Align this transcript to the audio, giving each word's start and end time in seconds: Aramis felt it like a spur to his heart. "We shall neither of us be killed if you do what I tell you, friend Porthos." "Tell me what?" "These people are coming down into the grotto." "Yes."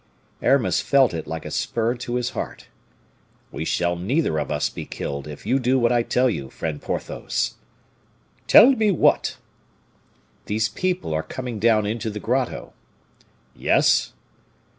Aramis 0.41 0.81
felt 0.81 1.13
it 1.13 1.27
like 1.27 1.45
a 1.45 1.51
spur 1.51 1.93
to 1.93 2.15
his 2.15 2.31
heart. 2.31 2.69
"We 3.51 3.63
shall 3.65 3.95
neither 3.95 4.39
of 4.39 4.49
us 4.51 4.67
be 4.67 4.83
killed 4.83 5.27
if 5.27 5.45
you 5.45 5.59
do 5.59 5.77
what 5.77 5.91
I 5.91 6.01
tell 6.01 6.27
you, 6.27 6.49
friend 6.49 6.81
Porthos." 6.81 7.53
"Tell 8.47 8.71
me 8.71 8.89
what?" 8.89 9.37
"These 10.47 10.69
people 10.69 11.13
are 11.13 11.21
coming 11.21 11.59
down 11.59 11.85
into 11.85 12.09
the 12.09 12.19
grotto." 12.19 12.73
"Yes." 13.55 14.13